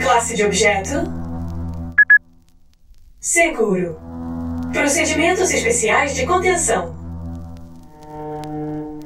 Classe 0.00 0.36
de 0.36 0.44
objeto: 0.44 1.02
Seguro. 3.20 3.98
Procedimentos 4.72 5.50
especiais 5.50 6.14
de 6.14 6.24
contenção. 6.24 6.96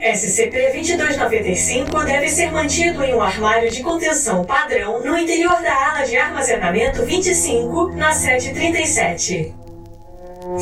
SCP-2295 0.00 2.04
deve 2.04 2.28
ser 2.28 2.50
mantido 2.50 3.04
em 3.04 3.14
um 3.14 3.20
armário 3.20 3.70
de 3.70 3.80
contenção 3.82 4.44
padrão 4.44 5.04
no 5.04 5.16
interior 5.16 5.62
da 5.62 5.90
ala 5.90 6.02
de 6.04 6.16
armazenamento 6.16 7.04
25, 7.04 7.92
na 7.92 8.12
sede 8.12 8.52
37. 8.52 9.54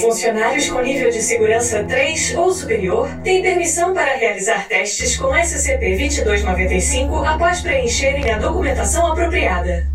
Funcionários 0.00 0.70
com 0.70 0.80
nível 0.80 1.10
de 1.10 1.20
segurança 1.20 1.84
3 1.84 2.36
ou 2.36 2.50
superior 2.52 3.10
têm 3.22 3.42
permissão 3.42 3.92
para 3.92 4.14
realizar 4.14 4.66
testes 4.66 5.14
com 5.16 5.34
SCP-2295 5.34 7.26
após 7.26 7.60
preencherem 7.60 8.30
a 8.30 8.38
documentação 8.38 9.08
apropriada. 9.08 9.92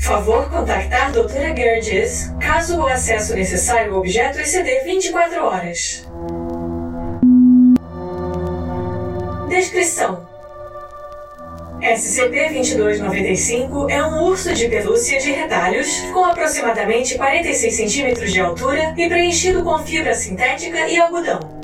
Favor 0.00 0.48
contactar 0.48 1.12
Dra. 1.12 1.54
Gerges 1.54 2.32
caso 2.40 2.78
o 2.78 2.86
acesso 2.86 3.34
necessário 3.34 3.92
ao 3.92 3.98
objeto 3.98 4.40
exceder 4.40 4.82
24 4.84 5.44
horas. 5.44 6.08
Descrição: 9.48 10.26
SCP-2295 11.82 13.90
é 13.90 14.02
um 14.04 14.24
urso 14.24 14.54
de 14.54 14.68
pelúcia 14.68 15.20
de 15.20 15.32
retalhos 15.32 16.00
com 16.12 16.24
aproximadamente 16.24 17.16
46 17.16 17.74
centímetros 17.74 18.32
de 18.32 18.40
altura 18.40 18.94
e 18.96 19.06
preenchido 19.06 19.62
com 19.62 19.78
fibra 19.80 20.14
sintética 20.14 20.88
e 20.88 20.98
algodão. 20.98 21.59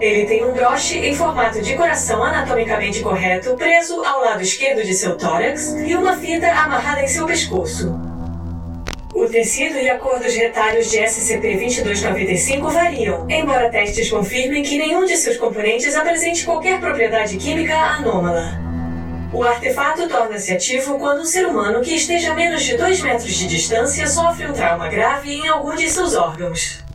Ele 0.00 0.26
tem 0.26 0.44
um 0.44 0.52
broche 0.52 0.98
em 0.98 1.14
formato 1.14 1.62
de 1.62 1.74
coração 1.74 2.22
anatomicamente 2.22 3.00
correto 3.00 3.56
preso 3.56 4.04
ao 4.04 4.20
lado 4.20 4.42
esquerdo 4.42 4.84
de 4.84 4.92
seu 4.92 5.16
tórax 5.16 5.74
e 5.74 5.94
uma 5.94 6.16
fita 6.16 6.48
amarrada 6.48 7.02
em 7.02 7.08
seu 7.08 7.26
pescoço. 7.26 7.98
O 9.14 9.26
tecido 9.26 9.78
e 9.78 9.88
a 9.88 9.98
cor 9.98 10.18
dos 10.20 10.34
retalhos 10.34 10.90
de 10.90 10.98
SCP-2295 10.98 12.70
variam, 12.70 13.26
embora 13.30 13.70
testes 13.70 14.10
confirmem 14.10 14.62
que 14.62 14.76
nenhum 14.76 15.06
de 15.06 15.16
seus 15.16 15.38
componentes 15.38 15.96
apresente 15.96 16.44
qualquer 16.44 16.78
propriedade 16.78 17.38
química 17.38 17.74
anômala. 17.74 18.60
O 19.32 19.42
artefato 19.42 20.06
torna-se 20.08 20.52
ativo 20.52 20.98
quando 20.98 21.22
um 21.22 21.24
ser 21.24 21.46
humano 21.46 21.80
que 21.80 21.94
esteja 21.94 22.32
a 22.32 22.34
menos 22.34 22.62
de 22.62 22.76
2 22.76 23.00
metros 23.00 23.34
de 23.34 23.46
distância 23.46 24.06
sofre 24.06 24.46
um 24.46 24.52
trauma 24.52 24.88
grave 24.88 25.32
em 25.32 25.48
algum 25.48 25.74
de 25.74 25.88
seus 25.88 26.14
órgãos. 26.14 26.85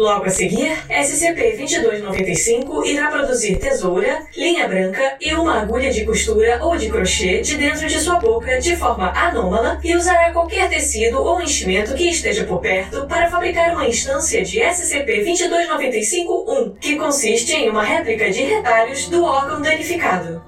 Logo 0.00 0.24
a 0.24 0.30
seguir, 0.30 0.72
SCP-2295 0.88 2.86
irá 2.86 3.10
produzir 3.10 3.56
tesoura, 3.56 4.22
linha 4.34 4.66
branca 4.66 5.18
e 5.20 5.34
uma 5.34 5.60
agulha 5.60 5.90
de 5.90 6.06
costura 6.06 6.58
ou 6.64 6.74
de 6.74 6.88
crochê 6.88 7.42
de 7.42 7.58
dentro 7.58 7.86
de 7.86 8.00
sua 8.00 8.18
boca 8.18 8.58
de 8.58 8.74
forma 8.76 9.10
anômala 9.10 9.78
e 9.84 9.94
usará 9.94 10.32
qualquer 10.32 10.70
tecido 10.70 11.22
ou 11.22 11.42
enchimento 11.42 11.92
que 11.92 12.08
esteja 12.08 12.44
por 12.44 12.62
perto 12.62 13.06
para 13.08 13.28
fabricar 13.28 13.74
uma 13.74 13.86
instância 13.86 14.42
de 14.42 14.60
SCP-2295-1, 14.60 16.78
que 16.80 16.96
consiste 16.96 17.52
em 17.52 17.68
uma 17.68 17.82
réplica 17.82 18.30
de 18.30 18.40
retalhos 18.40 19.06
do 19.06 19.22
órgão 19.22 19.60
danificado. 19.60 20.42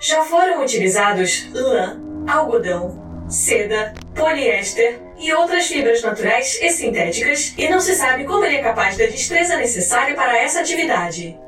Já 0.00 0.24
foram 0.24 0.64
utilizados 0.64 1.48
lã, 1.54 2.02
algodão, 2.26 3.03
seda, 3.28 3.92
poliéster 4.14 4.98
e 5.18 5.32
outras 5.32 5.66
fibras 5.66 6.00
naturais 6.02 6.58
e 6.60 6.70
sintéticas, 6.70 7.54
e 7.56 7.68
não 7.68 7.80
se 7.80 7.94
sabe 7.94 8.24
como 8.24 8.44
ele 8.44 8.56
é 8.56 8.62
capaz 8.62 8.96
da 8.96 9.06
destreza 9.06 9.56
necessária 9.56 10.14
para 10.14 10.36
essa 10.38 10.60
atividade. 10.60 11.38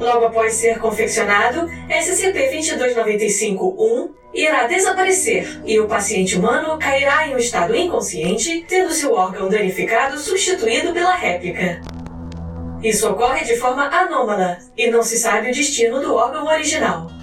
Logo 0.00 0.26
após 0.26 0.54
ser 0.54 0.78
confeccionado, 0.78 1.68
SCP-2295-1 1.88 4.10
irá 4.32 4.66
desaparecer 4.66 5.60
e 5.66 5.78
o 5.78 5.86
paciente 5.86 6.38
humano 6.38 6.78
cairá 6.78 7.28
em 7.28 7.34
um 7.34 7.38
estado 7.38 7.76
inconsciente, 7.76 8.64
tendo 8.66 8.92
seu 8.92 9.12
órgão 9.12 9.50
danificado 9.50 10.18
substituído 10.18 10.94
pela 10.94 11.14
réplica. 11.14 11.82
Isso 12.82 13.06
ocorre 13.10 13.44
de 13.44 13.56
forma 13.56 13.88
anômala 13.88 14.56
e 14.74 14.90
não 14.90 15.02
se 15.02 15.18
sabe 15.18 15.50
o 15.50 15.54
destino 15.54 16.00
do 16.00 16.14
órgão 16.14 16.46
original. 16.46 17.19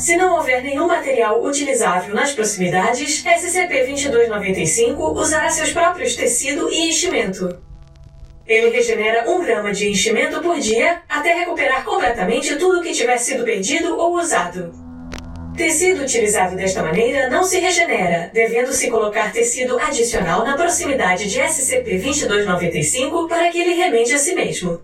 Se 0.00 0.16
não 0.16 0.34
houver 0.36 0.62
nenhum 0.62 0.86
material 0.86 1.44
utilizável 1.44 2.14
nas 2.14 2.32
proximidades, 2.32 3.22
SCP-2295 3.22 4.96
usará 5.14 5.50
seus 5.50 5.74
próprios 5.74 6.16
tecido 6.16 6.70
e 6.70 6.88
enchimento. 6.88 7.60
Ele 8.46 8.70
regenera 8.70 9.30
um 9.30 9.44
grama 9.44 9.74
de 9.74 9.90
enchimento 9.90 10.40
por 10.40 10.58
dia 10.58 11.02
até 11.06 11.34
recuperar 11.34 11.84
completamente 11.84 12.56
tudo 12.56 12.80
que 12.80 12.94
tiver 12.94 13.18
sido 13.18 13.44
perdido 13.44 13.94
ou 13.98 14.14
usado. 14.14 14.72
Tecido 15.54 16.02
utilizado 16.02 16.56
desta 16.56 16.82
maneira 16.82 17.28
não 17.28 17.44
se 17.44 17.60
regenera, 17.60 18.30
devendo-se 18.32 18.88
colocar 18.88 19.30
tecido 19.30 19.78
adicional 19.78 20.42
na 20.46 20.56
proximidade 20.56 21.28
de 21.28 21.38
SCP-2295 21.40 23.28
para 23.28 23.50
que 23.50 23.60
ele 23.60 23.74
remende 23.74 24.14
a 24.14 24.18
si 24.18 24.34
mesmo. 24.34 24.80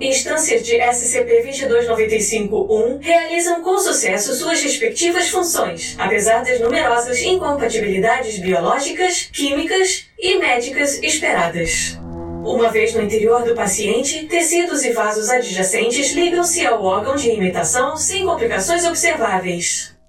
Instâncias 0.00 0.64
de 0.64 0.78
SCP-2295-1 0.78 3.02
realizam 3.02 3.62
com 3.62 3.78
sucesso 3.78 4.34
suas 4.34 4.62
respectivas 4.62 5.28
funções, 5.28 5.94
apesar 5.98 6.42
das 6.42 6.58
numerosas 6.58 7.20
incompatibilidades 7.20 8.38
biológicas, 8.38 9.28
químicas 9.30 10.06
e 10.18 10.38
médicas 10.38 11.02
esperadas. 11.02 11.98
Uma 12.42 12.70
vez 12.70 12.94
no 12.94 13.02
interior 13.02 13.44
do 13.44 13.54
paciente, 13.54 14.26
tecidos 14.26 14.86
e 14.86 14.92
vasos 14.92 15.28
adjacentes 15.28 16.12
ligam-se 16.12 16.66
ao 16.66 16.82
órgão 16.82 17.14
de 17.14 17.28
imitação 17.28 17.94
sem 17.94 18.24
complicações 18.24 18.86
observáveis. 18.86 19.99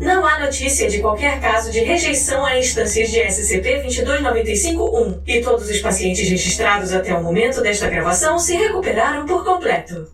Não 0.00 0.24
há 0.24 0.38
notícia 0.38 0.88
de 0.88 1.00
qualquer 1.00 1.40
caso 1.40 1.72
de 1.72 1.80
rejeição 1.80 2.44
a 2.44 2.56
instâncias 2.56 3.10
de 3.10 3.18
SCP-2295-1 3.18 5.22
e 5.26 5.40
todos 5.40 5.68
os 5.68 5.80
pacientes 5.80 6.28
registrados 6.28 6.92
até 6.92 7.12
o 7.14 7.22
momento 7.22 7.60
desta 7.60 7.88
gravação 7.88 8.38
se 8.38 8.56
recuperaram 8.56 9.26
por 9.26 9.44
completo. 9.44 10.06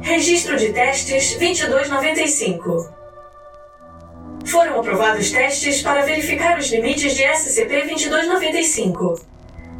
Registro 0.00 0.56
de 0.56 0.72
testes 0.72 1.34
2295 1.34 2.88
Foram 4.46 4.80
aprovados 4.80 5.30
testes 5.30 5.82
para 5.82 6.06
verificar 6.06 6.58
os 6.58 6.70
limites 6.70 7.14
de 7.14 7.22
SCP-2295. 7.22 9.20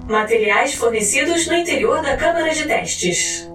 Materiais 0.08 0.74
fornecidos 0.74 1.46
no 1.46 1.54
interior 1.54 2.02
da 2.02 2.18
Câmara 2.18 2.50
de 2.50 2.66
Testes. 2.66 3.48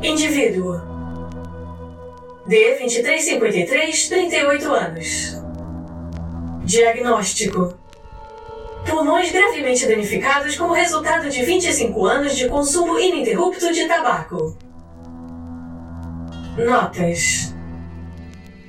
Indivíduo 0.00 0.80
D2353, 2.48 4.08
38 4.08 4.72
anos. 4.72 5.36
Diagnóstico: 6.64 7.76
Pulmões 8.88 9.32
gravemente 9.32 9.88
danificados 9.88 10.56
como 10.56 10.72
resultado 10.72 11.28
de 11.28 11.42
25 11.42 12.06
anos 12.06 12.36
de 12.36 12.48
consumo 12.48 12.96
ininterrupto 12.96 13.72
de 13.72 13.88
tabaco. 13.88 14.56
Notas: 16.56 17.52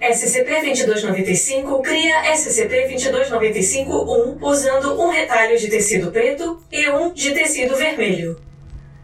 SCP-2295 0.02 1.82
cria 1.84 2.24
SCP-2295-1 2.34 4.38
usando 4.42 5.00
um 5.00 5.10
retalho 5.10 5.60
de 5.60 5.70
tecido 5.70 6.12
preto 6.12 6.60
e 6.72 6.90
um 6.90 7.14
de 7.14 7.36
tecido 7.36 7.76
vermelho. 7.76 8.49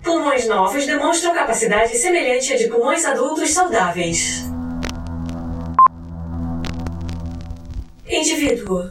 Pulmões 0.06 0.48
novos 0.48 0.86
demonstram 0.86 1.34
capacidade 1.34 1.98
semelhante 1.98 2.54
à 2.54 2.58
de 2.58 2.68
pulmões 2.68 3.04
adultos 3.04 3.52
saudáveis. 3.52 4.46
Indivíduo 8.08 8.88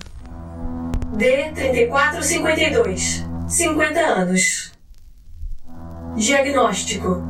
D3452, 1.17 3.25
50 3.49 4.01
anos. 4.01 4.73
Diagnóstico: 6.17 7.23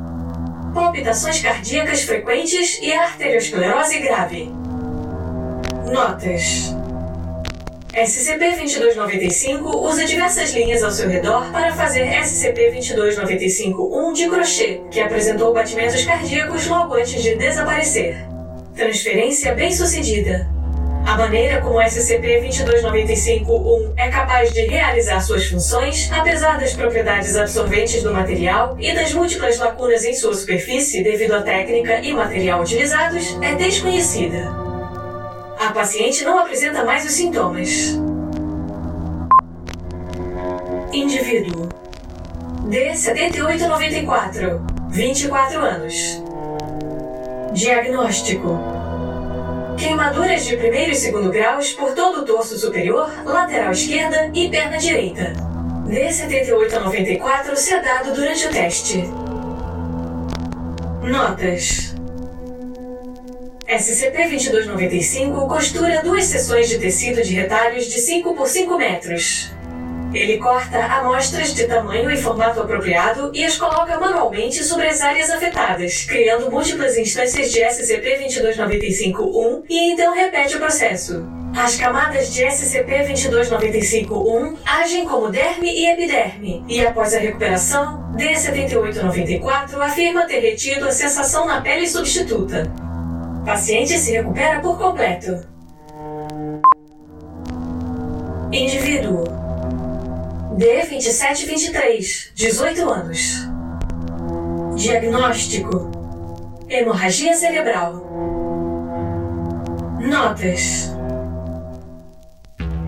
palpitações 0.73 1.43
cardíacas 1.43 2.05
frequentes 2.05 2.79
e 2.81 2.91
arteriosclerose 2.91 3.99
grave. 3.99 4.51
Notas: 5.93 6.75
SCP-2295 7.95 9.73
usa 9.77 10.05
diversas 10.05 10.53
linhas 10.53 10.83
ao 10.83 10.91
seu 10.91 11.09
redor 11.09 11.53
para 11.53 11.73
fazer 11.73 12.09
SCP-2295-1 12.23 14.13
de 14.13 14.29
crochê, 14.29 14.81
que 14.91 15.01
apresentou 15.01 15.55
batimentos 15.55 16.05
cardíacos 16.05 16.67
logo 16.67 16.95
antes 16.95 17.23
de 17.23 17.37
desaparecer. 17.37 18.17
Transferência 18.75 19.55
bem 19.55 19.73
sucedida. 19.73 20.53
A 21.07 21.17
maneira 21.17 21.61
como 21.61 21.77
o 21.77 21.83
SCP-2295-1 21.83 23.93
é 23.97 24.09
capaz 24.09 24.53
de 24.53 24.63
realizar 24.63 25.21
suas 25.21 25.47
funções, 25.47 26.11
apesar 26.11 26.59
das 26.59 26.73
propriedades 26.73 27.37
absorventes 27.37 28.03
do 28.03 28.13
material 28.13 28.77
e 28.81 28.93
das 28.93 29.15
múltiplas 29.15 29.57
lacunas 29.59 30.05
em 30.05 30.15
sua 30.15 30.35
superfície 30.35 31.05
devido 31.05 31.35
à 31.35 31.43
técnica 31.43 32.01
e 32.01 32.13
material 32.13 32.61
utilizados, 32.61 33.39
é 33.41 33.55
desconhecida. 33.55 34.64
A 35.65 35.73
paciente 35.73 36.25
não 36.27 36.39
apresenta 36.39 36.85
mais 36.85 37.07
os 37.07 37.13
sintomas. 37.13 37.99
Indivíduo 40.93 41.71
D7894, 42.69 44.61
24 44.91 45.61
anos. 45.61 46.23
Diagnóstico: 47.55 48.59
Queimaduras 49.79 50.45
de 50.45 50.55
primeiro 50.59 50.93
e 50.93 50.97
segundo 50.97 51.31
graus 51.31 51.73
por 51.73 51.95
todo 51.95 52.21
o 52.21 52.27
torso 52.27 52.59
superior, 52.59 53.11
lateral 53.25 53.73
esquerda 53.73 54.31
e 54.35 54.51
perna 54.51 54.77
direita. 54.77 55.33
D78 55.87 56.75
a 56.75 56.81
94 56.81 57.57
sedado 57.57 58.13
durante 58.13 58.47
o 58.47 58.51
teste. 58.51 59.11
Notas: 61.03 61.94
SCP-2295 63.75 65.49
costura 65.49 66.01
duas 66.03 66.27
seções 66.27 66.69
de 66.69 66.79
tecido 66.79 67.23
de 67.23 67.35
retalhos 67.35 67.87
de 67.87 67.99
5 67.99 68.37
por 68.37 68.47
5 68.47 68.79
metros. 68.79 69.51
Ele 70.13 70.39
corta 70.39 70.79
amostras 70.79 71.53
de 71.53 71.67
tamanho 71.67 72.09
e 72.09 72.17
formato 72.17 72.61
apropriado 72.61 73.33
e 73.35 73.45
as 73.45 73.57
coloca 73.57 73.99
manualmente 73.99 74.63
sobre 74.63 74.87
as 74.87 75.01
áreas 75.01 75.29
afetadas, 75.29 76.05
criando 76.05 76.53
múltiplas 76.53 76.97
instâncias 76.97 77.51
de 77.51 77.63
SCP-2295-1 77.63 79.65
e 79.69 79.93
então 79.93 80.15
repete 80.15 80.55
o 80.55 80.61
processo. 80.61 81.27
As 81.57 81.77
camadas 81.77 82.33
de 82.33 82.45
SCP-2295-1 82.45 84.57
agem 84.65 85.05
como 85.05 85.31
derme 85.31 85.69
e 85.69 85.91
epiderme, 85.91 86.65
e 86.69 86.87
após 86.87 87.13
a 87.13 87.19
recuperação, 87.19 88.13
D-7894 88.17 89.81
afirma 89.81 90.27
ter 90.27 90.39
retido 90.39 90.87
a 90.87 90.93
sensação 90.93 91.45
na 91.45 91.61
pele 91.61 91.89
substituta. 91.89 92.73
Paciente 93.45 93.99
se 93.99 94.13
recupera 94.13 94.61
por 94.61 94.79
completo. 94.79 95.47
Indivíduo 98.51 99.25
D2723, 100.57 102.33
18 102.35 102.91
anos. 102.91 103.47
Diagnóstico: 104.77 105.91
Hemorragia 106.71 107.35
cerebral. 107.35 107.97
Notas: 110.01 110.91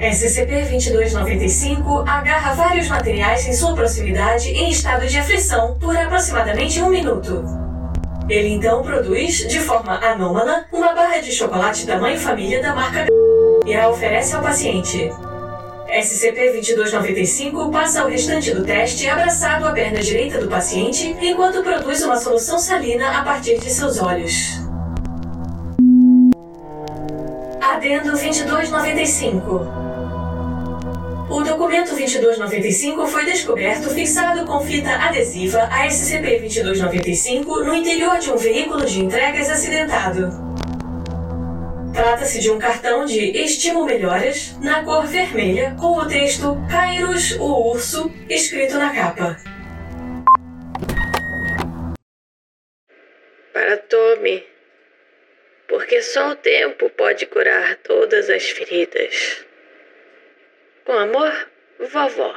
SCP-2295 0.00 2.08
agarra 2.08 2.54
vários 2.54 2.88
materiais 2.88 3.46
em 3.46 3.52
sua 3.52 3.74
proximidade 3.74 4.48
em 4.48 4.70
estado 4.70 5.06
de 5.06 5.18
aflição 5.18 5.78
por 5.78 5.94
aproximadamente 5.94 6.80
um 6.80 6.88
minuto. 6.88 7.65
Ele 8.28 8.48
então 8.48 8.82
produz, 8.82 9.46
de 9.46 9.60
forma 9.60 10.04
anômala, 10.04 10.66
uma 10.72 10.92
barra 10.92 11.18
de 11.18 11.30
chocolate 11.30 11.86
tamanho 11.86 12.18
família 12.18 12.60
da 12.60 12.74
marca 12.74 13.06
e 13.64 13.74
a 13.74 13.88
oferece 13.88 14.34
ao 14.34 14.42
paciente. 14.42 15.12
SCP-2295 15.88 17.70
passa 17.70 18.04
o 18.04 18.08
restante 18.08 18.52
do 18.52 18.64
teste 18.64 19.08
abraçado 19.08 19.68
à 19.68 19.70
perna 19.70 20.00
direita 20.00 20.40
do 20.40 20.48
paciente 20.48 21.16
enquanto 21.20 21.62
produz 21.62 22.02
uma 22.02 22.16
solução 22.16 22.58
salina 22.58 23.20
a 23.20 23.22
partir 23.22 23.60
de 23.60 23.70
seus 23.70 24.02
olhos. 24.02 24.60
Adendo 27.60 28.10
2295 28.10 29.85
o 31.28 31.42
documento 31.42 31.90
2295 31.90 33.06
foi 33.08 33.24
descoberto 33.24 33.90
fixado 33.90 34.46
com 34.46 34.60
fita 34.60 34.90
adesiva 34.90 35.64
a 35.64 35.86
SCP-2295 35.88 37.64
no 37.64 37.74
interior 37.74 38.18
de 38.18 38.30
um 38.30 38.36
veículo 38.36 38.86
de 38.86 39.00
entregas 39.00 39.50
acidentado. 39.50 40.30
Trata-se 41.92 42.38
de 42.38 42.50
um 42.50 42.58
cartão 42.58 43.04
de 43.04 43.18
Estimo 43.42 43.84
Melhoras 43.84 44.56
na 44.60 44.84
cor 44.84 45.06
vermelha 45.06 45.74
com 45.80 45.98
o 45.98 46.06
texto 46.06 46.56
Kairos, 46.70 47.32
o 47.32 47.70
urso, 47.70 48.12
escrito 48.28 48.78
na 48.78 48.94
capa. 48.94 49.36
Para 53.52 53.78
Tommy, 53.78 54.44
porque 55.66 56.02
só 56.02 56.32
o 56.32 56.36
tempo 56.36 56.88
pode 56.90 57.26
curar 57.26 57.76
todas 57.76 58.30
as 58.30 58.44
feridas. 58.44 59.46
Com 60.86 60.98
amor, 60.98 61.32
vovó. 61.92 62.32